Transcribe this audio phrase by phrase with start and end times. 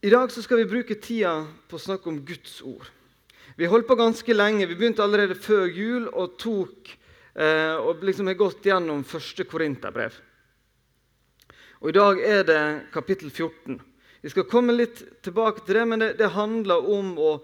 [0.00, 2.86] I dag skal vi bruke tida på å snakke om Guds ord.
[3.60, 4.64] Vi holdt på ganske lenge.
[4.64, 6.88] Vi begynte allerede før jul og tok
[7.36, 10.16] eh, og liksom har gått gjennom første Korinterbrev.
[11.84, 12.62] Og I dag er det
[12.94, 13.76] kapittel 14.
[14.24, 17.34] Vi skal komme litt tilbake til det, men det, det handler om å,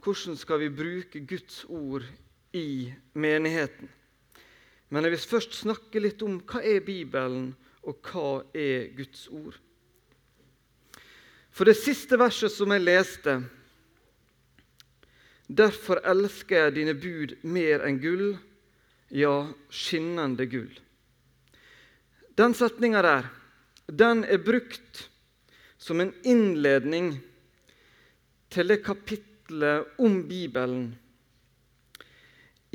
[0.00, 2.08] hvordan skal vi bruke Guds ord
[2.56, 3.92] i menigheten.
[4.88, 7.52] Men jeg vil først snakke litt om hva er Bibelen,
[7.84, 9.60] og hva er Guds ord.
[11.56, 13.38] For det siste verset som jeg leste
[15.46, 18.32] Derfor elsker jeg dine bud mer enn gull,
[19.14, 20.72] ja, skinnende gull.
[22.34, 23.28] Den setninga der,
[23.86, 25.04] den er brukt
[25.78, 27.12] som en innledning
[28.50, 30.90] til det kapitlet om Bibelen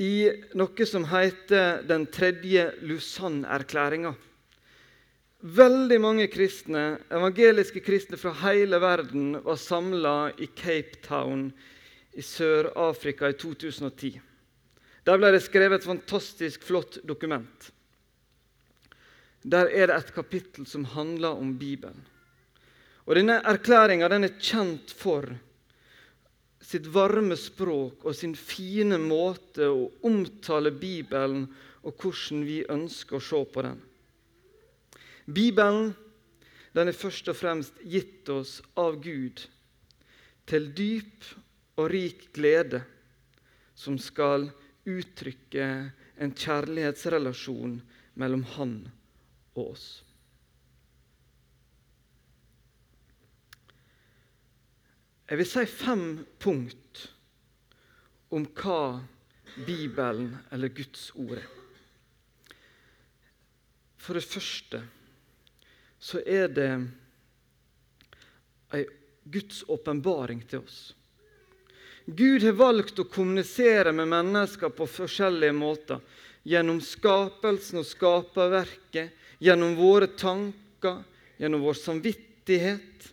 [0.00, 4.16] i noe som heter Den tredje Lausanne-erklæringa.
[5.42, 11.48] Veldig mange kristne, evangeliske kristne fra hele verden var samla i Cape Town
[12.14, 14.20] i Sør-Afrika i 2010.
[15.02, 17.72] Der ble det skrevet et fantastisk flott dokument.
[19.42, 22.06] Der er det et kapittel som handler om Bibelen.
[23.10, 25.26] Og Denne erklæringa er kjent for
[26.62, 31.48] sitt varme språk og sin fine måte å omtale Bibelen
[31.82, 33.80] og hvordan vi ønsker å se på den.
[35.26, 35.92] Bibelen
[36.72, 39.44] den er først og fremst gitt oss av Gud
[40.48, 41.26] til dyp
[41.80, 42.80] og rik glede
[43.78, 44.48] som skal
[44.88, 45.66] uttrykke
[46.22, 47.76] en kjærlighetsrelasjon
[48.18, 48.74] mellom Han
[49.54, 49.86] og oss.
[55.28, 56.06] Jeg vil si fem
[56.42, 57.06] punkt
[58.32, 59.00] om hva
[59.66, 61.46] Bibelen eller Guds ord er.
[64.02, 64.82] For det første
[66.02, 66.70] så er det
[68.74, 68.82] ei
[69.22, 70.94] Guds åpenbaring til oss.
[72.06, 76.00] Gud har valgt å kommunisere med mennesker på forskjellige måter.
[76.42, 81.04] Gjennom skapelsen og skaperverket, gjennom våre tanker,
[81.38, 83.06] gjennom vår samvittighet.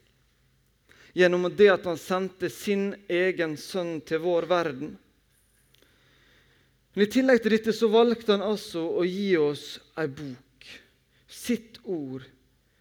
[1.13, 4.97] Gjennom det at han sendte sin egen sønn til vår verden.
[6.97, 10.65] Men I tillegg til dette så valgte han altså å gi oss ei bok,
[11.29, 12.25] sitt ord,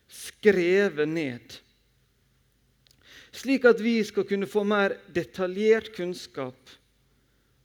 [0.08, 1.56] skrevet ned.
[3.30, 6.70] Slik at vi skal kunne få mer detaljert kunnskap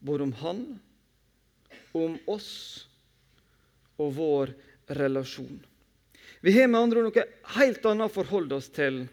[0.04, 0.64] både om Han,
[1.96, 2.54] om oss
[4.02, 4.54] og vår
[5.00, 5.62] relasjon.
[6.44, 9.06] Vi har med andre ord noe helt annet å forholde oss til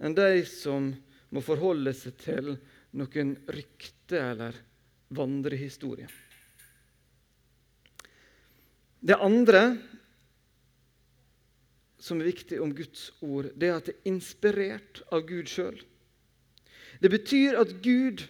[0.00, 0.88] enn de som
[1.34, 2.54] må forholde seg til
[2.96, 4.56] noen rykter eller
[5.14, 6.12] vandrehistorier.
[9.04, 9.64] Det andre
[12.04, 15.78] som er viktig om Guds ord, det er at det er inspirert av Gud sjøl.
[17.00, 18.26] Det betyr at Gud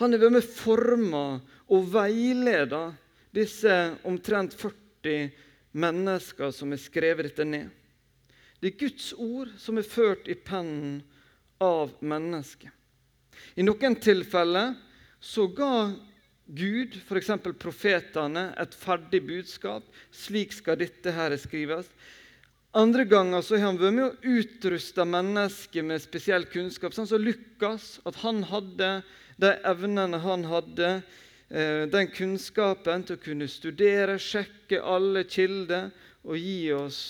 [0.00, 1.24] han vært med forma
[1.72, 2.90] og veileda
[3.34, 3.72] disse
[4.08, 5.30] omtrent 40
[5.76, 7.70] mennesker som har skrevet dette ned.
[8.60, 10.98] Det er Guds ord som er ført i pennen
[11.62, 12.72] av mennesket.
[13.56, 14.74] I noen tilfeller
[15.20, 15.72] så ga
[16.46, 17.32] Gud, f.eks.
[17.58, 19.86] profetene, et ferdig budskap.
[20.14, 21.90] Slik skal dette her skrives.
[22.76, 26.94] Andre ganger så har han vært med å utruste mennesker med spesiell kunnskap.
[26.94, 28.90] Sånn som Lukas, at han hadde
[29.40, 30.90] de evnene han hadde,
[31.50, 35.90] eh, den kunnskapen til å kunne studere, sjekke alle kilder
[36.24, 37.00] og gi oss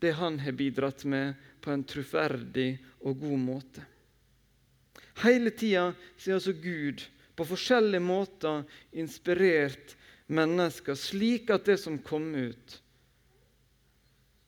[0.00, 3.82] det han har bidratt med, på en troverdig og god måte.
[5.24, 7.02] Hele tida sier altså Gud
[7.36, 8.64] på forskjellige måter
[8.96, 9.96] inspirert
[10.32, 12.78] mennesker, slik at det som kom ut,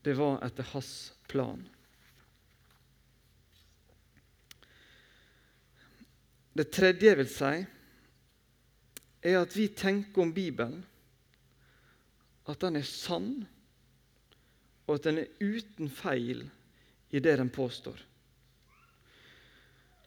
[0.03, 0.93] det var etter hans
[1.29, 1.61] plan.
[6.57, 7.53] Det tredje jeg vil si,
[9.29, 10.81] er at vi tenker om Bibelen
[12.49, 13.45] at den er sann,
[14.89, 16.47] og at den er uten feil
[17.13, 18.01] i det den påstår.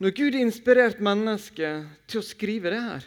[0.02, 3.04] Når Gud har inspirert mennesket til å skrive det her,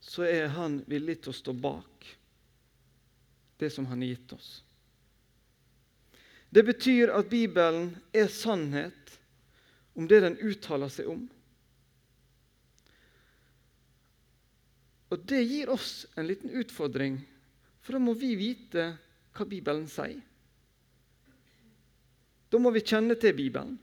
[0.00, 2.06] så er han villig til å stå bak
[3.60, 4.48] det som han har gitt oss.
[6.48, 9.12] Det betyr at Bibelen er sannhet
[9.92, 11.28] om det den uttaler seg om.
[15.12, 17.20] Og Det gir oss en liten utfordring,
[17.84, 18.94] for da må vi vite
[19.36, 20.22] hva Bibelen sier.
[22.48, 23.76] Da må vi kjenne til Bibelen.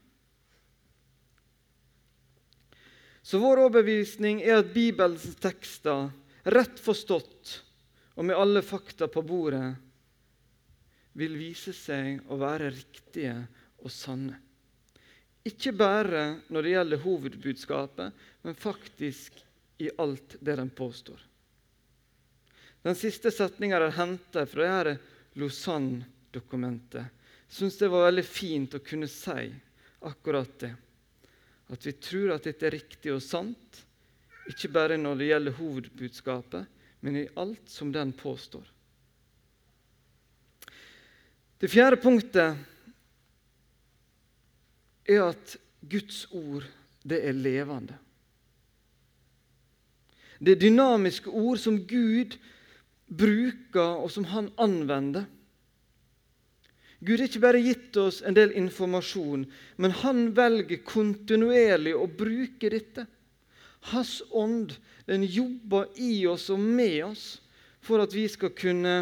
[3.21, 6.09] Så vår overbevisning er at Bibelens tekster,
[6.43, 7.59] rett forstått
[8.17, 9.75] og med alle fakta på bordet,
[11.17, 13.35] vil vise seg å være riktige
[13.81, 14.37] og sanne.
[15.47, 19.41] Ikke bare når det gjelder hovedbudskapet, men faktisk
[19.81, 21.17] i alt det den påstår.
[22.81, 24.99] Den siste setninga er henta fra dette
[25.41, 27.09] Lausanne-dokumentet.
[27.47, 29.49] Jeg syns det var veldig fint å kunne si
[30.07, 30.71] akkurat det.
[31.71, 33.81] At vi tror at dette er riktig og sant,
[34.51, 36.67] ikke bare når det gjelder hovedbudskapet,
[37.01, 38.65] men i alt som den påstår.
[41.61, 42.57] Det fjerde punktet
[45.05, 45.55] er at
[45.89, 46.65] Guds ord,
[47.05, 47.97] det er levende.
[50.41, 52.33] Det er dynamiske ord som Gud
[53.05, 55.27] bruker, og som han anvender.
[57.01, 59.47] Gud har ikke bare gitt oss en del informasjon,
[59.81, 63.07] men han velger kontinuerlig å bruke dette.
[63.89, 64.75] Hans ånd
[65.09, 67.25] den jobber i oss og med oss
[67.81, 68.99] for at vi skal kunne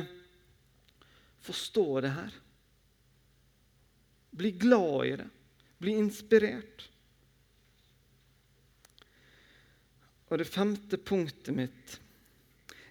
[1.44, 2.40] forstå det her.
[4.40, 5.28] Bli glad i det,
[5.84, 6.88] bli inspirert.
[10.30, 12.00] Og det femte punktet mitt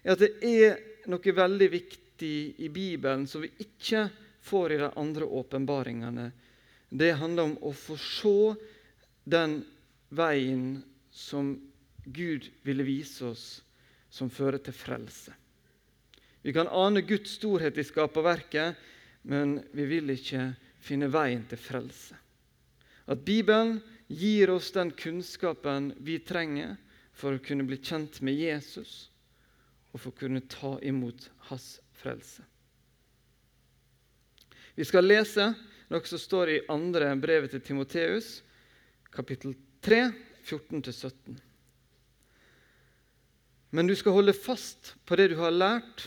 [0.03, 0.79] er at det er
[1.09, 4.05] noe veldig viktig i Bibelen som vi ikke
[4.49, 6.29] får i de andre åpenbaringene.
[6.89, 8.37] Det handler om å få se
[9.29, 9.59] den
[10.09, 10.81] veien
[11.13, 11.53] som
[12.05, 13.45] Gud ville vise oss,
[14.09, 15.35] som fører til frelse.
[16.41, 18.77] Vi kan ane Guds storhet i skaperverket,
[19.21, 22.17] men vi vil ikke finne veien til frelse.
[23.09, 26.77] At Bibelen gir oss den kunnskapen vi trenger
[27.13, 29.09] for å kunne bli kjent med Jesus
[29.91, 32.48] og for å kunne ta imot hans frelse.
[34.79, 35.43] Vi skal lese
[35.91, 38.37] noe som står i andre brevet til Timoteus,
[39.11, 39.51] kapittel
[39.83, 39.97] 3,
[40.47, 41.33] 14-17.
[43.75, 46.05] Men du skal holde fast på det du har lært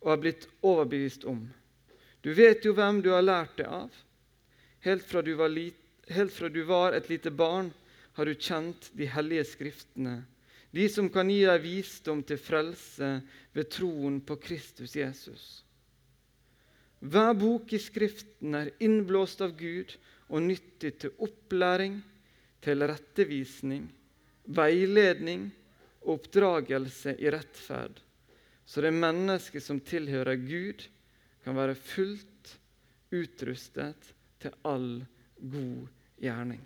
[0.00, 1.44] og har blitt overbevist om.
[2.18, 3.94] Du vet jo hvem du har lært det av.
[4.82, 5.78] Helt fra lit,
[6.10, 7.70] helt fra du var et lite barn,
[8.18, 10.24] har du kjent de hellige skriftene,
[10.74, 13.20] de som kan gi deg visdom til frelse
[13.54, 15.63] ved troen på Kristus Jesus.
[17.04, 19.92] Hver bok i Skriften er innblåst av Gud
[20.32, 21.98] og nyttig til opplæring,
[22.64, 23.84] til rettevisning,
[24.56, 25.50] veiledning
[26.04, 27.98] og oppdragelse i rettferd,
[28.64, 30.86] så det mennesket som tilhører Gud,
[31.44, 32.54] kan være fullt
[33.12, 35.04] utrustet til all
[35.36, 35.90] god
[36.24, 36.62] gjerning.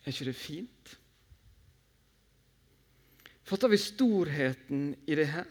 [0.00, 0.96] Er ikke det fint?
[3.46, 5.50] Fatter vi storheten i det her?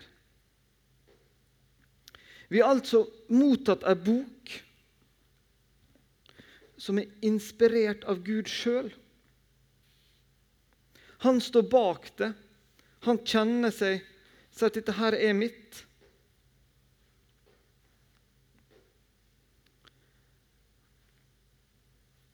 [2.48, 4.54] Vi har altså mottatt ei bok
[6.78, 8.92] som er inspirert av Gud sjøl.
[11.26, 12.34] Han står bak det.
[13.08, 14.04] Han kjenner seg,
[14.54, 15.82] sier at dette her er mitt.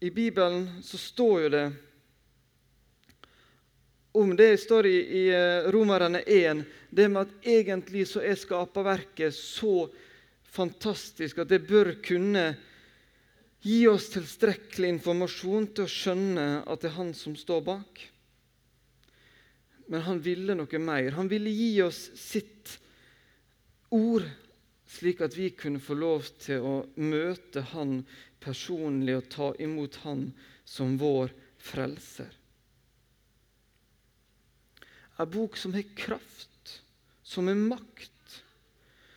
[0.02, 1.66] I Bibelen så står jo det
[4.12, 9.36] om det står i, i eh, Romerne 1, det med at egentlig så er skaperverket
[9.36, 9.86] så
[10.52, 12.50] fantastisk at det bør kunne
[13.62, 18.02] gi oss tilstrekkelig informasjon til å skjønne at det er han som står bak.
[19.92, 21.12] Men han ville noe mer.
[21.18, 22.78] Han ville gi oss sitt
[23.94, 24.26] ord,
[24.88, 28.02] slik at vi kunne få lov til å møte han
[28.42, 30.30] personlig og ta imot han
[30.68, 32.41] som vår frelser.
[35.22, 36.82] En bok som har kraft,
[37.22, 38.44] som har makt,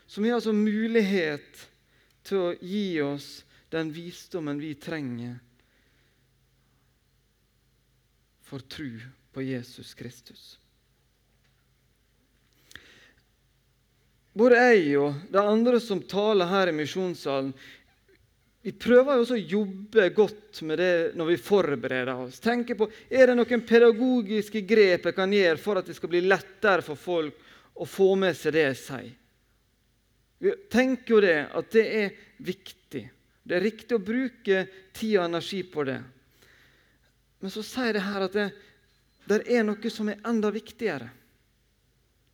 [0.06, 1.62] som har altså mulighet
[2.24, 3.28] til å gi oss
[3.72, 5.38] den visdommen vi trenger
[8.44, 9.00] for tru
[9.32, 10.44] på Jesus Kristus.
[14.34, 17.52] Både jeg og de andre som taler her i misjonssalen,
[18.64, 22.38] vi prøver jo også å jobbe godt med det når vi forbereder oss.
[22.40, 26.22] Tenke på, Er det noen pedagogiske grep jeg kan gjøre for at det skal bli
[26.24, 27.42] lettere for folk
[27.76, 29.12] å få med seg det jeg sier?
[30.40, 33.04] Vi tenker jo det, at det er viktig.
[33.44, 34.64] Det er riktig å bruke
[34.96, 36.00] tid og energi på det.
[37.44, 38.48] Men så sier det her at det,
[39.28, 41.12] det er noe som er enda viktigere.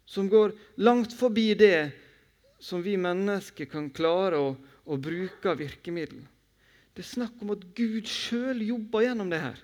[0.07, 0.55] Som går
[0.87, 1.91] langt forbi det
[2.63, 4.51] som vi mennesker kan klare å
[4.91, 6.23] og bruker virkemiddel.
[6.91, 9.59] Det er snakk om at Gud sjøl jobber gjennom det her.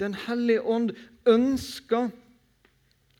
[0.00, 0.94] Den hellige ånd
[1.28, 2.08] ønsker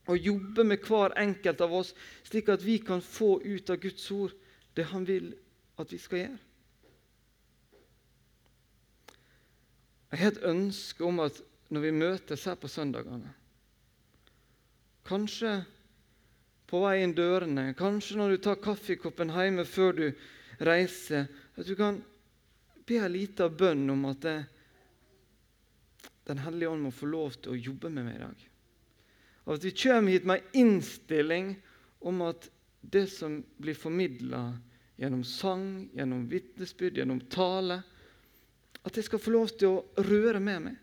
[0.09, 1.91] å jobbe med hver enkelt av oss,
[2.25, 4.37] slik at vi kan få ut av Guds ord
[4.79, 5.33] det Han vil
[5.83, 6.39] at vi skal gjøre.
[10.11, 11.37] Jeg har et ønske om at
[11.71, 13.31] når vi møtes her på søndagene
[15.07, 15.53] Kanskje
[16.71, 20.07] på vei inn dørene, kanskje når du tar kaffekoppen hjemme før du
[20.63, 21.27] reiser.
[21.59, 21.99] At du kan
[22.87, 24.39] be en liten bønn om at det,
[26.31, 28.43] Den hellige ånd må få lov til å jobbe med meg i dag.
[29.49, 31.49] Og at vi kommer hit med en innstilling
[32.07, 32.47] om at
[32.81, 34.45] det som blir formidla
[35.01, 37.81] gjennom sang, gjennom vitnesbyrd, gjennom tale
[38.87, 40.77] At jeg skal få lov til å røre med meg.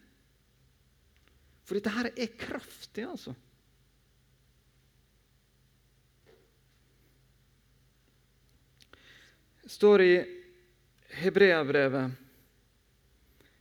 [1.65, 3.33] For dette her er kraftig, altså.
[9.67, 10.13] Står i
[11.21, 12.11] Hebreabrevet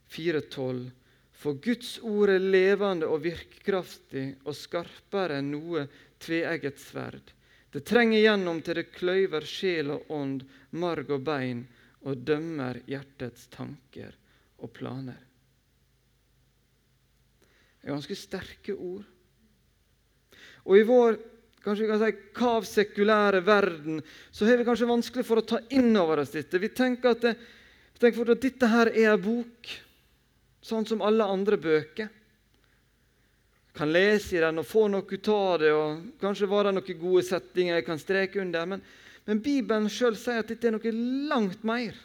[0.09, 0.91] 4,12.:
[1.37, 5.85] For Guds ord er levende og virkekraftig og skarpere enn noe
[6.23, 7.33] tveegget sverd.
[7.71, 10.41] Det trenger gjennom til det kløyver sjel og ånd,
[10.79, 11.65] marg og bein,
[12.07, 14.15] og dømmer hjertets tanker
[14.63, 15.19] og planer.
[17.77, 19.05] Det er ganske sterke ord.
[20.65, 21.19] Og i vår
[21.67, 23.99] kanskje vi kan si, kavsekulære verden
[24.31, 26.61] så har vi kanskje vanskelig for å ta inn over oss dette.
[26.63, 27.25] Vi tenker at,
[27.93, 29.73] vi tenker at dette her er en bok,
[30.63, 32.13] sånn som alle andre bøker.
[33.77, 37.01] Kan lese i den og få noe ut av det, og kanskje var det noen
[37.01, 38.71] gode settinger jeg kan streke under.
[38.71, 38.85] Men,
[39.27, 40.95] men Bibelen sjøl sier at dette er noe
[41.29, 41.99] langt mer.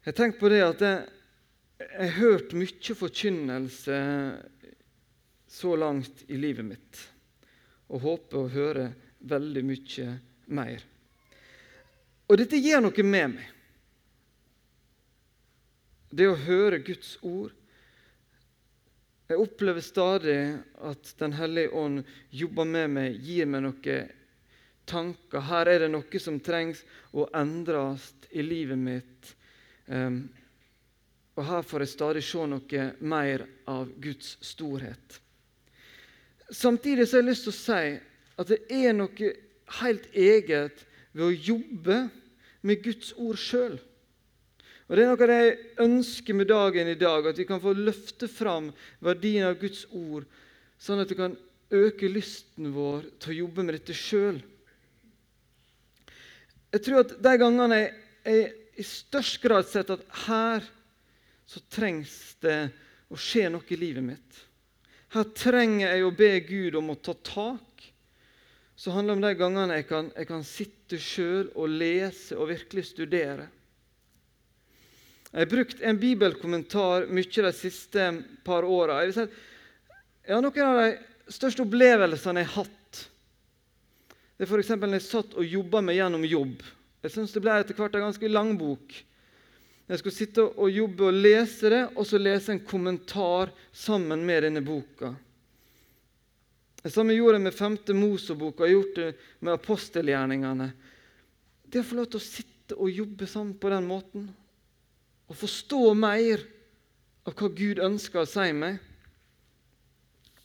[0.00, 1.00] Jeg tenker på det at jeg,
[1.80, 3.96] har hørt mye forkynnelse
[5.50, 7.00] så langt i livet mitt,
[7.92, 8.84] og håper å høre
[9.28, 10.06] veldig mye
[10.56, 10.84] mer.
[12.30, 13.48] Og dette gjør noe med meg.
[16.10, 17.52] Det å høre Guds ord.
[19.30, 20.38] Jeg opplever stadig
[20.82, 22.00] at Den hellige ånd
[22.34, 24.08] jobber med meg, gir meg noen
[24.88, 25.44] tanker.
[25.44, 26.80] Her er det noe som trengs
[27.12, 29.34] å endres i livet mitt
[29.90, 30.22] Um,
[31.34, 35.20] og Her får jeg stadig se noe mer av Guds storhet.
[36.50, 37.82] Samtidig så har jeg lyst til å si
[38.40, 39.30] at det er noe
[39.80, 42.00] helt eget ved å jobbe
[42.66, 43.78] med Guds ord sjøl.
[44.90, 47.62] Og Det er noe av det jeg ønsker med dagen i dag, at vi kan
[47.62, 50.26] få løfte fram verdien av Guds ord,
[50.82, 51.36] sånn at vi kan
[51.70, 54.40] øke lysten vår til å jobbe med dette sjøl.
[56.74, 57.92] Jeg tror at de gangene jeg,
[58.26, 60.64] jeg i størst grad sett at her
[61.50, 62.70] så trengs det
[63.10, 64.40] å skje noe i livet mitt.
[65.10, 67.66] Her trenger jeg å be Gud om å ta tak.
[68.78, 72.48] Så handler det om de gangene jeg kan, jeg kan sitte sjøl og lese og
[72.52, 73.48] virkelig studere.
[75.30, 78.06] Jeg har brukt en bibelkommentar mye de siste
[78.46, 79.02] par åra.
[79.04, 79.28] Jeg
[80.26, 83.02] ja, noen av de største opplevelsene jeg har hatt,
[84.38, 84.72] det er f.eks.
[84.72, 86.62] når jeg satt og jobba meg gjennom jobb.
[87.00, 88.92] Jeg syns det ble etter hvert en ganske lang bok.
[89.90, 94.44] Jeg skulle sitte og jobbe og lese det, og så lese en kommentar sammen med
[94.46, 95.14] denne boka.
[96.80, 99.08] Det samme gjorde jeg med femte Mosebok og jeg har gjort det
[99.40, 100.68] med apostelgjerningene.
[101.66, 104.30] Det å få lov til å sitte og jobbe sammen på den måten,
[105.30, 106.42] og forstå mer
[107.26, 108.78] av hva Gud ønsker å si meg,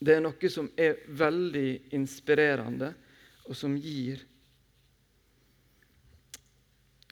[0.01, 2.91] det er noe som er veldig inspirerende,
[3.45, 4.25] og som gir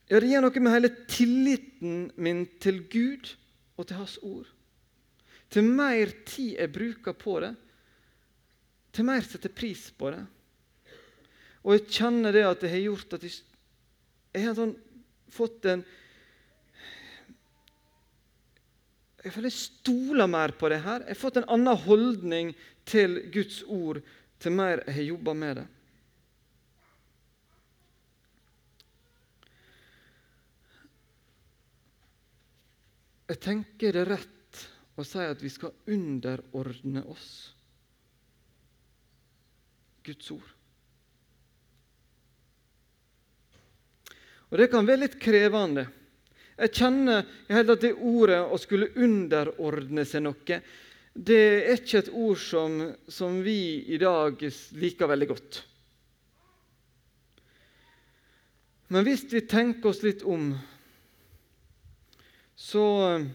[0.09, 3.31] ja, det gjør noe med hele tilliten min til Gud
[3.79, 4.49] og til Hans ord.
[5.53, 7.53] Til mer tid jeg bruker på det,
[8.93, 10.21] til mer setter pris på det.
[11.63, 13.37] Og jeg kjenner det at det har gjort at jeg,
[14.35, 14.73] jeg har sånn,
[15.33, 15.85] fått en
[19.23, 21.05] Jeg føler jeg stoler mer på det her.
[21.05, 22.49] Jeg har fått en annen holdning
[22.83, 24.01] til Guds ord
[24.43, 25.63] til mer jeg har jobba med det.
[33.33, 34.59] Jeg tenker det er rett
[34.93, 37.29] å si at vi skal underordne oss
[40.05, 40.51] Guds ord.
[44.51, 45.87] Og Det kan være litt krevende.
[46.59, 50.59] Jeg kjenner helt at det ordet å skulle underordne seg noe,
[51.13, 52.75] det er ikke et ord som,
[53.09, 54.37] som vi i dag
[54.77, 55.59] liker veldig godt.
[58.93, 60.51] Men hvis vi tenker oss litt om
[62.55, 63.25] så eh,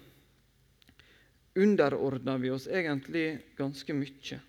[1.58, 4.40] underordner vi oss egentlig ganske mye.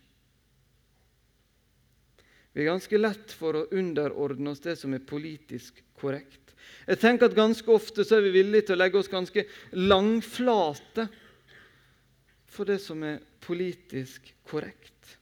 [2.54, 6.54] Vi er ganske lett for å underordne oss det som er politisk korrekt.
[6.90, 9.46] Jeg tenker at Ganske ofte så er vi villige til å legge oss ganske
[9.78, 11.08] langflate
[12.50, 15.16] for det som er politisk korrekt.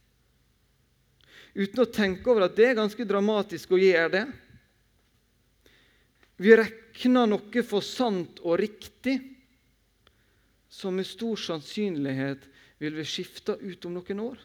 [1.57, 4.25] Uten å tenke over at det er ganske dramatisk å gjøre det.
[6.37, 9.17] vi regner noe for sant og riktig,
[10.77, 12.43] som med stor sannsynlighet
[12.77, 14.41] vil bli skifta ut om noen år.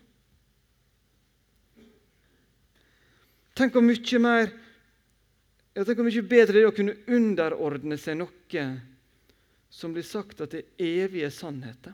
[3.52, 8.16] Tenk hvor mye mer ja, tenk hvor mye bedre det er å kunne underordne seg
[8.20, 8.64] noe
[9.72, 11.92] som blir sagt at det er evige sannheter.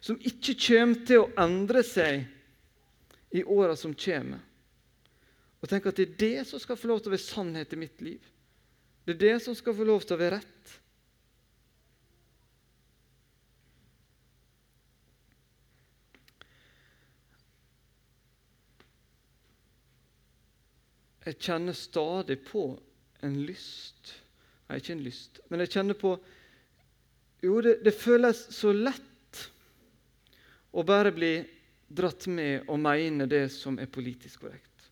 [0.00, 2.24] Som ikke kommer til å endre seg
[3.36, 4.40] i åra som kommer.
[5.60, 7.80] Og tenk at det er det som skal få lov til å være sannhet i
[7.80, 8.20] mitt liv.
[9.04, 10.76] Det er det som skal få lov til å være rett.
[21.26, 22.68] Jeg kjenner stadig på
[23.26, 24.14] en lyst
[24.66, 26.16] Nei, ikke en lyst, men jeg kjenner på
[27.44, 29.42] Jo, det, det føles så lett
[30.76, 31.36] å bare bli
[31.86, 34.88] dratt med og mene det som er politisk korrekt.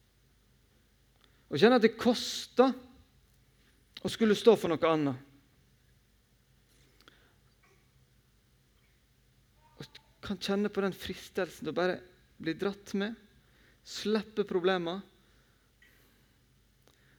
[1.51, 2.71] Å kjenne at det koster
[4.05, 5.19] å skulle stå for noe annet.
[10.25, 11.99] Kan kjenne på den fristelsen til å bare
[12.41, 13.17] bli dratt med,
[13.85, 15.03] slippe problemer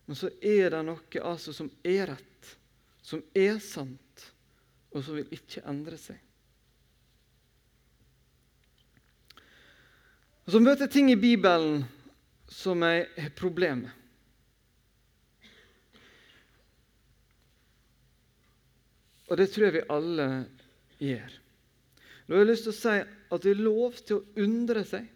[0.05, 2.51] men så er det noe altså som er rett,
[3.01, 4.25] som er sant,
[4.93, 6.21] og som vil ikke endre seg.
[10.45, 11.83] Og Så møter jeg ting i Bibelen
[12.53, 14.01] som jeg har problemer med.
[19.25, 20.27] Og det tror jeg vi alle
[21.01, 21.33] gjør.
[22.25, 22.95] Nå har jeg lyst til å si
[23.35, 25.07] at det er lov til å undre seg.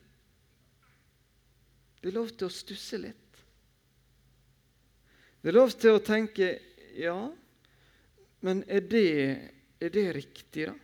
[2.01, 3.28] Det er lov til å stusse litt.
[5.39, 6.51] Det er lov til å tenke
[6.99, 7.15] ja,
[8.43, 9.09] men er det,
[9.79, 10.75] er det riktig, da?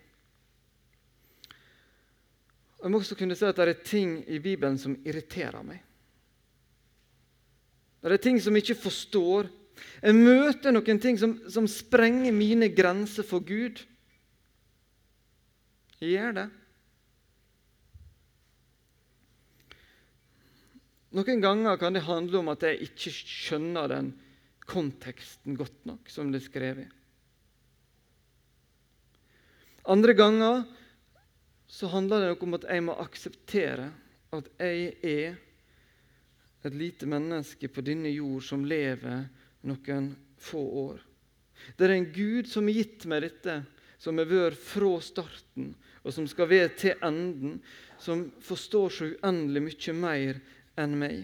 [2.85, 5.79] Jeg må også kunne si at det er ting i Bibelen som irriterer meg.
[8.05, 9.47] Det er ting som jeg ikke forstår.
[10.03, 13.81] Jeg møter noen ting som, som sprenger mine grenser for Gud.
[15.97, 16.45] Jeg gjør det.
[21.15, 24.13] Noen ganger kan det handle om at jeg ikke skjønner den
[24.69, 26.93] konteksten godt nok, som det er skrevet.
[29.85, 30.63] Andre ganger
[31.69, 33.91] så handler det nok om at jeg må akseptere
[34.33, 35.35] at jeg er
[36.65, 39.27] et lite menneske på denne jord som lever
[39.69, 40.09] noen
[40.41, 40.99] få år.
[41.77, 43.59] Det er en Gud som har gitt meg dette,
[44.01, 45.73] som har vært fra starten,
[46.03, 47.59] og som skal være til enden,
[48.01, 50.41] som forstår så uendelig mye mer
[50.81, 51.23] enn meg.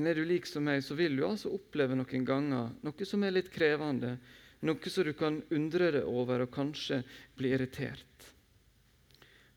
[0.00, 3.20] Men er du lik som meg, så vil du altså oppleve noen ganger noe som
[3.20, 4.14] er litt krevende,
[4.64, 7.02] noe som du kan undre deg over og kanskje
[7.36, 8.24] bli irritert.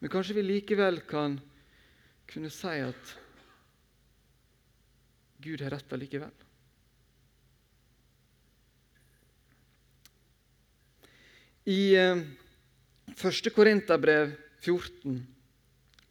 [0.04, 1.38] Men kanskje vi likevel kan
[2.28, 3.14] kunne si at
[5.46, 6.34] Gud har rett allikevel.
[11.72, 12.26] I eh,
[13.16, 13.50] 1.
[13.56, 15.24] Korinterbrev 14,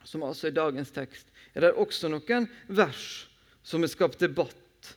[0.09, 3.29] som altså er dagens tekst, er det også noen vers
[3.63, 4.97] som har skapt debatt,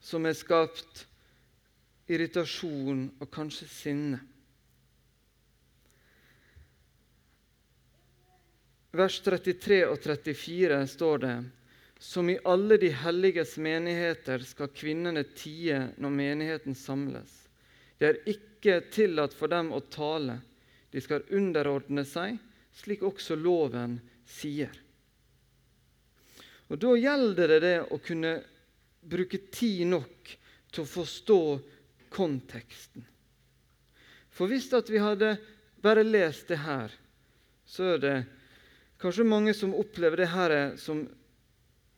[0.00, 1.06] som har skapt
[2.06, 4.20] irritasjon og kanskje sinne.
[8.94, 11.36] Vers 33 og 34 står det
[11.98, 17.32] som i alle de helliges menigheter skal kvinnene tie når menigheten samles.
[17.98, 20.36] Det er ikke tillatt for dem å tale.
[20.92, 22.36] De skal underordne seg,
[22.76, 23.96] slik også loven
[24.28, 24.83] sier.
[26.72, 28.34] Og Da gjelder det det å kunne
[29.04, 30.30] bruke tid nok
[30.72, 31.40] til å forstå
[32.14, 33.04] konteksten.
[34.34, 35.36] For hvis at vi hadde
[35.84, 36.90] bare lest det her,
[37.66, 38.16] så er det
[39.02, 41.04] kanskje mange som opplever det her som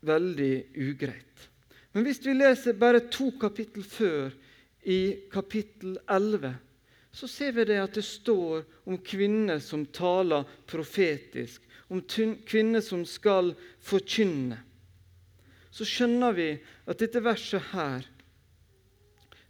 [0.06, 1.46] veldig ugreit.
[1.94, 4.34] Men hvis vi leser bare to kapittel før,
[4.86, 6.52] i kapittel 11,
[7.10, 12.02] så ser vi det at det står om kvinner som taler profetisk, om
[12.46, 14.58] kvinner som skal forkynne,
[15.70, 16.50] så skjønner vi
[16.88, 18.06] at dette verset her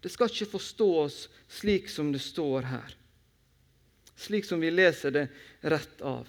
[0.06, 1.14] det skal ikke forstås
[1.50, 2.92] slik som det står her,
[4.14, 5.24] slik som vi leser det
[5.66, 6.28] rett av.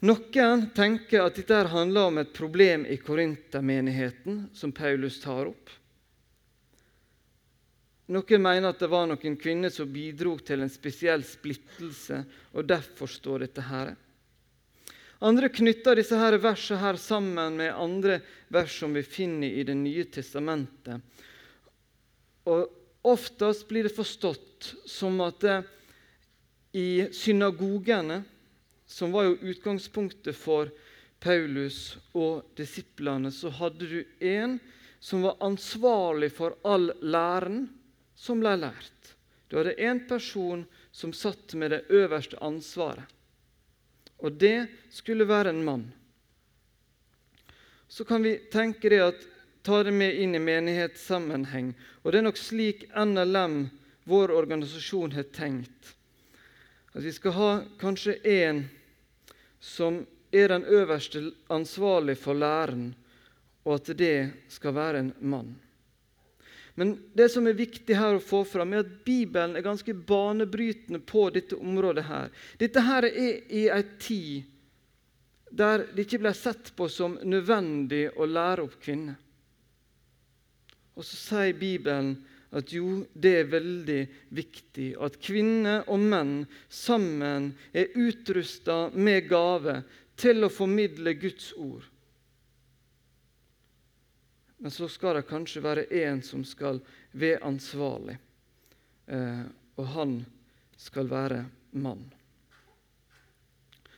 [0.00, 5.74] Noen tenker at dette handler om et problem i Korintermenigheten, som Paulus tar opp.
[8.10, 12.22] Noen mener at det var noen kvinner som bidro til en spesiell splittelse,
[12.56, 13.92] og derfor står dette her.
[15.20, 19.76] Andre knytter disse her versene her sammen med andre vers som vi finner i Det
[19.76, 21.00] nye testamentet.
[22.48, 22.68] Og
[23.02, 25.44] Oftest blir det forstått som at
[26.76, 28.22] i synagogene,
[28.86, 30.68] som var jo utgangspunktet for
[31.20, 34.58] Paulus og disiplene, så hadde du en
[35.00, 37.70] som var ansvarlig for all læren
[38.16, 39.14] som ble lært.
[39.48, 43.08] Du hadde én person som satt med det øverste ansvaret.
[44.20, 45.86] Og det skulle være en mann.
[47.88, 49.22] Så kan vi tenke det at
[49.62, 51.72] ta det med inn i menighetssammenheng.
[52.02, 53.64] Og det er nok slik NLM,
[54.04, 55.94] vår organisasjon, har tenkt.
[56.94, 58.64] At vi skal ha kanskje en
[59.60, 62.94] som er den øverste ansvarlig for læren,
[63.64, 65.54] og at det skal være en mann.
[66.74, 71.00] Men det som er viktig her å få fram, er at Bibelen er ganske banebrytende
[71.02, 72.04] på dette området.
[72.04, 72.30] her.
[72.58, 74.44] Dette her er i ei tid
[75.50, 79.16] der det ikke ble sett på som nødvendig å lære opp kvinner.
[80.94, 82.14] Og så sier Bibelen
[82.54, 84.00] at jo, det er veldig
[84.34, 86.34] viktig at kvinner og menn
[86.68, 89.80] sammen er utrusta med gave
[90.18, 91.86] til å formidle Guds ord.
[94.60, 96.82] Men så skal det kanskje være en som skal
[97.16, 98.18] være ansvarlig,
[99.08, 99.44] eh,
[99.80, 100.18] og han
[100.76, 101.44] skal være
[101.80, 102.02] mann.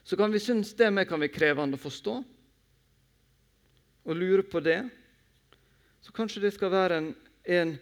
[0.03, 2.14] Så kan vi synes det med kan være krevende å forstå
[4.03, 4.81] og lure på det.
[6.03, 7.77] Så kanskje det skal være en, en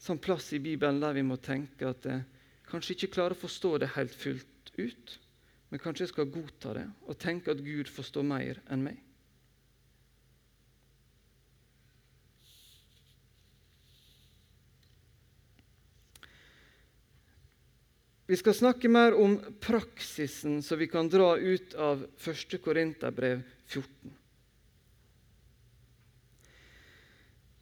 [0.00, 2.24] sånn plass i Bibelen der vi må tenke at jeg
[2.68, 5.18] kanskje ikke klarer å forstå det helt fullt ut,
[5.68, 9.05] men kanskje jeg skal godta det og tenke at Gud forstår mer enn meg.
[18.26, 22.58] Vi skal snakke mer om praksisen som vi kan dra ut av 1.
[22.62, 24.10] Korinterbrev 14.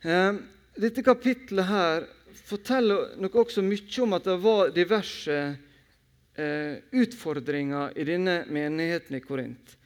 [0.00, 0.33] Eh,
[0.81, 2.09] dette kapittelet her
[2.48, 9.24] forteller nok også mye om at det var diverse eh, utfordringer i denne menigheten i
[9.24, 9.77] Korint.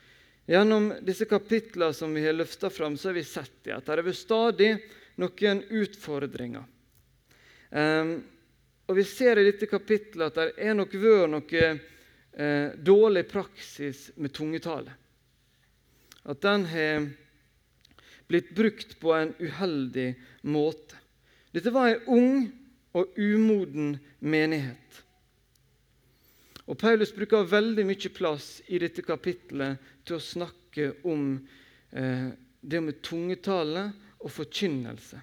[0.46, 4.14] Gjennom disse kapitlene som vi har løfta fram, så har vi sett at det er
[4.14, 4.72] stadig
[5.18, 6.70] noen utfordringer.
[7.74, 8.18] Eh,
[8.88, 14.06] og Vi ser i dette kapittelet at det er nok vært noe eh, dårlig praksis
[14.16, 14.94] med tungetale.
[16.24, 17.04] At den har
[18.28, 20.08] blitt brukt på en uheldig
[20.48, 20.96] måte.
[21.52, 22.32] Dette var en ung
[22.96, 25.02] og umoden menighet.
[26.68, 31.30] Og Paulus bruker veldig mye plass i dette kapittelet til å snakke om
[31.92, 32.28] eh,
[32.60, 35.20] det med tungetale og forkynnelse.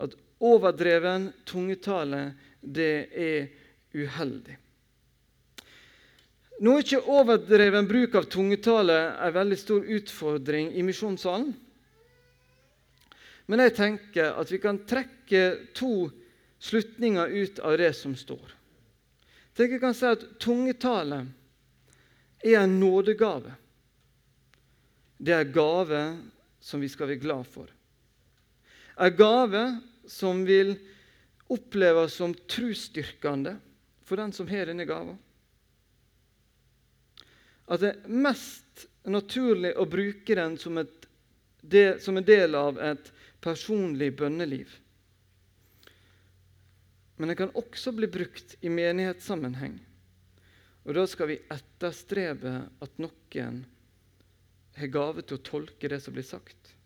[0.00, 2.22] At overdreven tungetale
[2.60, 3.48] det er
[3.94, 4.56] uheldig.
[6.58, 11.52] Nå er ikke overdreven bruk av tungetale en veldig stor utfordring i misjonssalen.
[13.48, 15.44] Men jeg tenker at vi kan trekke
[15.78, 16.10] to
[16.58, 18.58] slutninger ut av det som står.
[19.58, 21.24] Jeg kan si at Tungetale
[22.44, 23.54] er en nådegave.
[25.18, 26.02] Det er en gave
[26.62, 27.66] som vi skal være glad for.
[28.98, 29.64] En gave
[30.06, 30.76] som vil
[31.48, 33.56] oppleves som trosstyrkende
[34.04, 35.16] for den som har denne gava.
[37.68, 41.08] At det er mest naturlig å bruke den som, et,
[41.60, 43.10] det, som en del av et
[43.44, 44.70] personlig bønneliv.
[47.18, 49.76] Men den kan også bli brukt i menighetssammenheng.
[50.88, 53.64] Og Da skal vi etterstrebe at noen
[54.78, 56.77] har gave til å tolke det som blir sagt.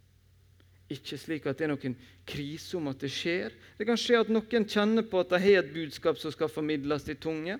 [0.92, 1.96] Ikke slik at det er noen
[2.28, 3.55] krise om at det skjer.
[3.78, 7.07] Det kan skje at noen kjenner på at de har et budskap som skal formidles
[7.09, 7.59] til tunge.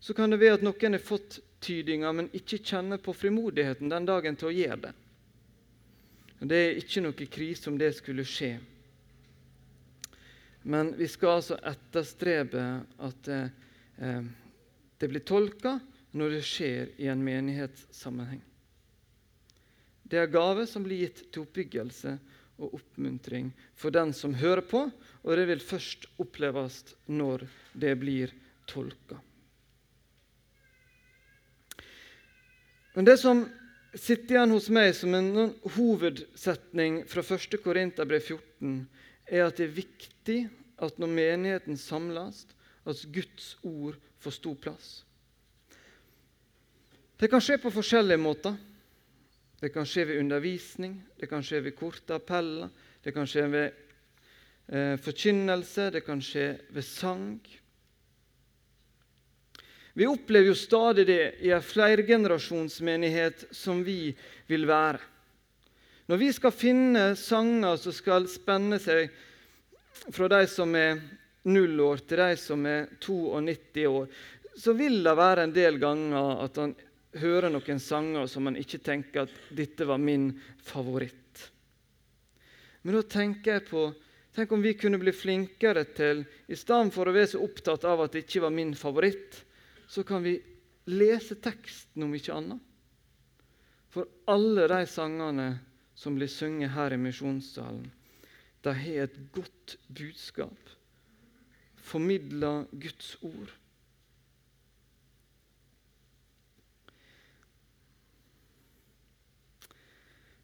[0.00, 4.06] Så kan det være at noen har fått tydinga, men ikke kjenner på frimodigheten den
[4.06, 4.96] dagen til å gjøre det.
[6.38, 8.52] Det er ikke noe krise om det skulle skje.
[10.68, 12.64] Men vi skal altså etterstrebe
[13.02, 14.20] at eh,
[14.98, 15.78] det blir tolka
[16.18, 18.42] når det skjer i en menighetssammenheng.
[20.08, 22.16] Det er gave som blir gitt til oppbyggelse
[22.58, 24.86] og oppmuntring for den som hører på,
[25.22, 27.44] og det vil først oppleves når
[27.78, 28.32] det blir
[28.68, 29.20] tolka.
[32.96, 33.44] Men det som
[33.94, 37.60] sitter igjen hos meg som en hovedsetning fra 1.
[37.62, 38.80] Korinterbrev 14,
[39.28, 40.38] er at det er viktig
[40.82, 42.46] at når menigheten samles,
[42.88, 44.88] at Guds ord får stor plass.
[47.18, 48.54] Det kan skje på forskjellige måter.
[49.58, 52.70] Det kan skje ved undervisning, det kan skje ved korte appeller,
[53.02, 53.66] det kan skje ved
[54.70, 57.40] eh, forkynnelse, det kan skje ved sang.
[59.98, 64.12] Vi opplever jo stadig det i en flergenerasjonsmenighet som vi
[64.46, 65.00] vil være.
[66.06, 69.10] Når vi skal finne sanger som skal spenne seg
[70.14, 71.00] fra de som er
[71.50, 74.06] null år, til de som er 92 år,
[74.58, 76.78] så vil det være en del ganger at han
[77.16, 80.30] høre noen sanger som man ikke tenker at dette var min
[80.64, 81.48] favoritt.
[82.82, 83.88] Men da tenker jeg på
[84.38, 88.04] Tenk om vi kunne bli flinkere til, i stedet for å være så opptatt av
[88.04, 89.40] at det ikke var min favoritt,
[89.90, 90.36] så kan vi
[90.86, 92.60] lese teksten, om ikke annet.
[93.90, 95.48] For alle de sangene
[95.98, 97.88] som blir sunget her i misjonssalen,
[98.62, 100.70] de har et godt budskap.
[101.82, 103.50] Formidler Guds ord.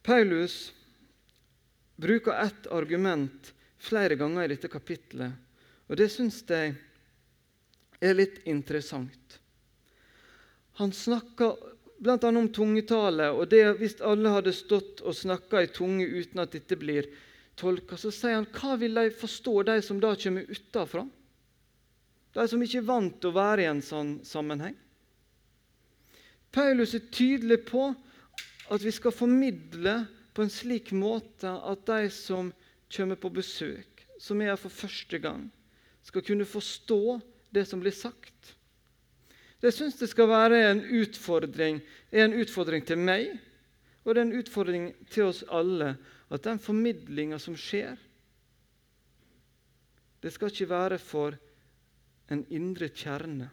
[0.04, 0.72] Paulus
[1.96, 5.32] bruker ett argument flere ganger i dette kapitlet,
[5.88, 6.74] og det syns jeg
[8.04, 9.38] er litt interessant.
[10.76, 11.56] Han snakker
[12.04, 12.18] bl.a.
[12.28, 16.76] om tungetale, og det hvis alle hadde stått og snakka i tunge uten at dette
[16.76, 17.08] blir
[17.56, 21.06] tolka, så sier han hva vil de forstå, de som da kommer utafra?
[22.34, 24.74] De som ikke er vant til å være i en sånn sammenheng.
[26.52, 27.92] Paulus er tydelig på
[28.72, 32.52] at vi skal formidle på en slik måte at de som
[32.94, 35.48] kommer på besøk, som er her for første gang,
[36.04, 37.20] skal kunne forstå
[37.54, 38.54] det som blir sagt.
[39.60, 41.80] Det syns det skal være en utfordring,
[42.12, 43.30] er en utfordring til meg,
[44.04, 45.94] og det er en utfordring til oss alle
[46.28, 47.96] at den formidlinga som skjer,
[50.20, 51.36] det skal ikke være for
[52.32, 53.50] en indre kjerne,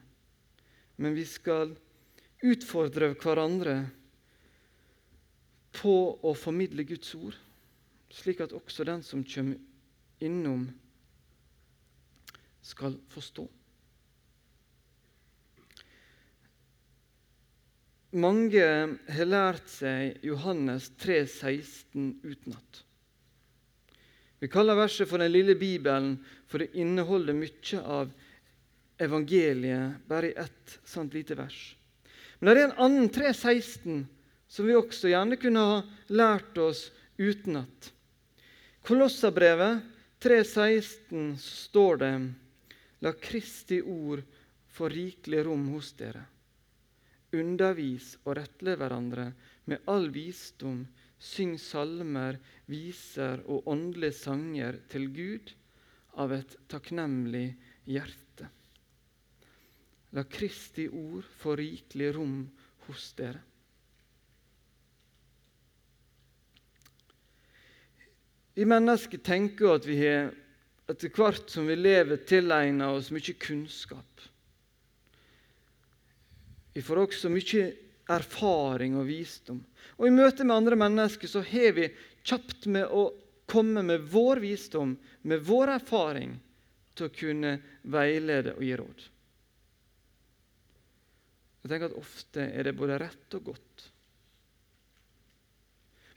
[0.96, 1.74] men vi skal
[2.48, 3.76] utfordre hverandre
[5.76, 7.38] på å formidle Guds ord,
[8.12, 9.60] slik at også den som kommer
[10.22, 10.68] innom,
[12.62, 13.48] skal forstå.
[18.22, 18.64] Mange
[19.16, 22.82] har lært seg Johannes 3, 16 utenat.
[24.42, 26.18] Vi kaller verset for Den lille Bibelen,
[26.50, 28.12] for det inneholder mye av
[29.02, 31.60] evangeliet bare i ett sånt lite vers.
[32.40, 34.02] Men det er en annen 3.16
[34.52, 35.80] som vi også gjerne kunne ha
[36.12, 37.92] lært oss utenat.
[38.84, 39.86] Kolossabrevet
[40.22, 42.14] 3.16 står det
[43.06, 44.22] La Kristi ord
[44.76, 46.26] få rikelig rom hos dere.
[47.32, 49.30] Undervis og rettle hverandre
[49.72, 50.84] med all visdom.
[51.22, 55.54] Syng salmer, viser og åndelige sanger til Gud
[56.20, 57.52] av et takknemlig
[57.86, 58.50] hjerte.
[60.18, 62.42] La Kristi ord få rikelig rom
[62.88, 63.46] hos dere.
[68.54, 70.32] Vi mennesker tenker at vi har
[70.92, 74.26] etter hvert som vi lever, tilegna oss mye kunnskap.
[76.74, 77.70] Vi får også mye
[78.12, 79.62] erfaring og visdom.
[80.00, 81.88] Og I møte med andre mennesker så har vi
[82.28, 83.10] kjapt med å
[83.52, 84.96] komme med vår visdom,
[85.28, 86.36] med vår erfaring,
[86.96, 87.56] til å kunne
[87.88, 89.04] veilede og gi råd.
[91.62, 93.91] Jeg tenker at Ofte er det både rett og godt.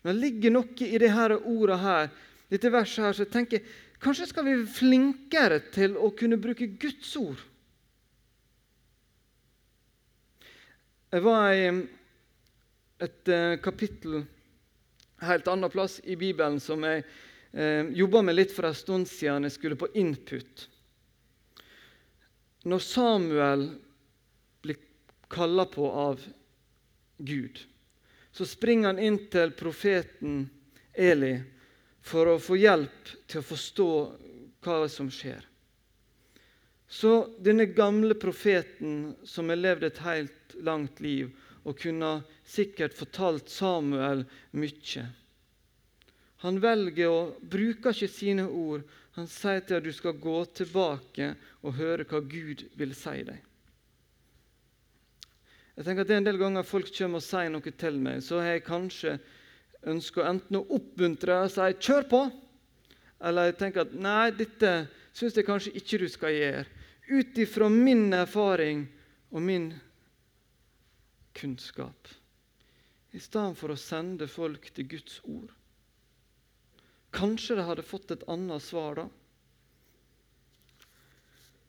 [0.04, 2.12] Men det ligger noe i dette ordet her,
[2.52, 6.68] dette verset her, så jeg tenker kanskje skal vi være flinkere til å kunne bruke
[6.76, 7.40] Guds ord.
[11.14, 11.66] Jeg var i
[13.04, 14.24] et uh, kapittel
[15.24, 17.04] helt annen plass i Bibelen som jeg
[17.52, 20.66] eh, jobba med litt for en stund siden jeg skulle på input.
[22.68, 23.64] Når Samuel
[24.64, 24.80] blir
[25.32, 26.20] kalla på av
[27.24, 27.62] Gud,
[28.34, 30.48] så springer han inn til profeten
[30.94, 31.36] Eli
[32.02, 33.90] for å få hjelp til å forstå
[34.64, 35.44] hva som skjer.
[36.90, 41.30] Så denne gamle profeten som har levd et helt langt liv
[41.62, 42.10] og kunne
[42.46, 45.06] sikkert fortalt Samuel mye
[46.44, 48.82] Han velger å bruke ikke sine ord.
[49.14, 53.38] Han sier til at du skal gå tilbake og høre hva Gud vil si deg.
[55.74, 58.22] Jeg tenker at det er En del ganger folk kommer og sier noe til meg,
[58.22, 59.16] så har jeg kanskje
[59.90, 62.26] ønsker enten å oppmuntre og si 'kjør på',
[63.20, 66.66] eller jeg tenker at 'nei, dette syns jeg kanskje ikke du skal gjøre',
[67.10, 68.86] ut ifra min erfaring
[69.30, 69.74] og min
[71.34, 72.08] kunnskap,
[73.12, 75.50] i stedet for å sende folk til Guds ord.
[77.14, 79.08] Kanskje de hadde fått et annet svar da.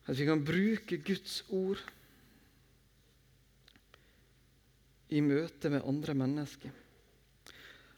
[0.08, 1.82] At vi kan bruke Guds ord
[5.10, 6.72] i møte med andre mennesker.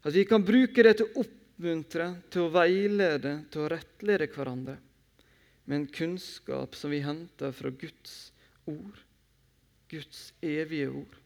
[0.03, 4.77] At vi kan bruke det til å oppmuntre, til å veilede, til å rettlede hverandre
[5.67, 8.31] med en kunnskap som vi henter fra Guds
[8.67, 8.99] ord,
[9.91, 11.17] Guds evige ord.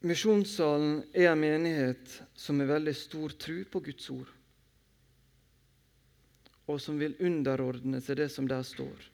[0.00, 4.28] Misjonssalen er en menighet som har veldig stor tro på Guds ord,
[6.68, 9.08] og som vil underordne seg det som der står.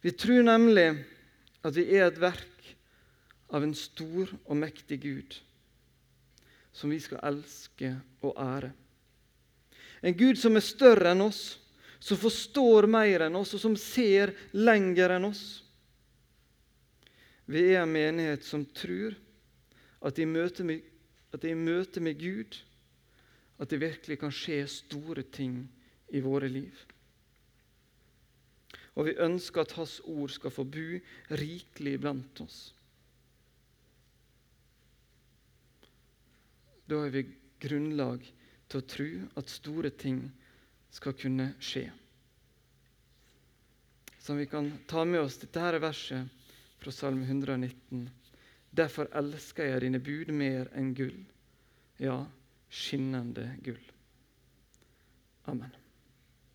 [0.00, 0.88] Vi tror nemlig
[1.60, 2.74] at vi er et verk
[3.52, 5.34] av en stor og mektig Gud,
[6.72, 7.92] som vi skal elske
[8.24, 8.70] og ære.
[10.00, 11.58] En Gud som er større enn oss,
[12.00, 15.42] som forstår mer enn oss, og som ser lenger enn oss.
[17.50, 19.18] Vi er en menighet som tror
[20.06, 20.80] at i møte med,
[22.00, 22.56] med Gud
[23.60, 25.66] at det virkelig kan skje store ting
[26.08, 26.72] i våre liv.
[29.00, 30.98] Og vi ønsker at Hans ord skal få bo
[31.40, 32.58] rikelig blant oss.
[36.84, 37.24] Da har vi
[37.62, 38.26] grunnlag
[38.68, 39.08] til å tro
[39.40, 40.20] at store ting
[40.92, 41.86] skal kunne skje.
[44.20, 46.28] Så vi kan ta med oss dette her verset
[46.82, 48.04] fra Salme 119.
[48.70, 51.16] Derfor elsker jeg dine bud mer enn gull,
[51.98, 52.20] ja,
[52.68, 53.80] skinnende gull.
[55.48, 55.79] Amen.